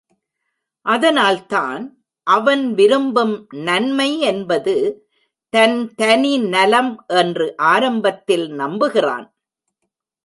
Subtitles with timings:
[0.85, 1.83] அதனால் தான்
[2.27, 3.47] அவன் விரும்பும்
[3.51, 4.75] நன்மை என்பது
[5.53, 9.27] தன் தனி நலம் என்று ஆரம்பத்தில் நம்புகிறான்.